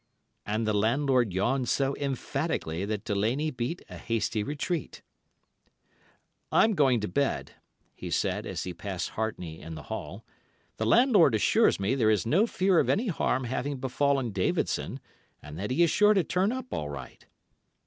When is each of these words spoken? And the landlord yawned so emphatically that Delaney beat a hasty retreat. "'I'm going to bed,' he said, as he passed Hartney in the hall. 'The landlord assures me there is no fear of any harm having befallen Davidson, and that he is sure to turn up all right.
And 0.47 0.65
the 0.65 0.73
landlord 0.73 1.31
yawned 1.31 1.69
so 1.69 1.95
emphatically 1.97 2.85
that 2.85 3.03
Delaney 3.05 3.51
beat 3.51 3.83
a 3.87 3.99
hasty 3.99 4.41
retreat. 4.41 5.03
"'I'm 6.51 6.73
going 6.73 6.99
to 7.01 7.07
bed,' 7.07 7.51
he 7.93 8.09
said, 8.09 8.47
as 8.47 8.63
he 8.63 8.73
passed 8.73 9.11
Hartney 9.11 9.59
in 9.59 9.75
the 9.75 9.83
hall. 9.93 10.25
'The 10.77 10.87
landlord 10.87 11.35
assures 11.35 11.79
me 11.79 11.93
there 11.93 12.09
is 12.09 12.25
no 12.25 12.47
fear 12.47 12.79
of 12.79 12.89
any 12.89 13.09
harm 13.09 13.43
having 13.43 13.77
befallen 13.77 14.31
Davidson, 14.31 14.99
and 15.39 15.59
that 15.59 15.69
he 15.69 15.83
is 15.83 15.91
sure 15.91 16.15
to 16.15 16.23
turn 16.23 16.51
up 16.51 16.73
all 16.73 16.89
right. 16.89 17.27